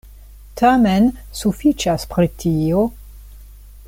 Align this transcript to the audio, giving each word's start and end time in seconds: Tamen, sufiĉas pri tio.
Tamen, 0.61 1.09
sufiĉas 1.41 2.07
pri 2.15 2.27
tio. 2.45 2.81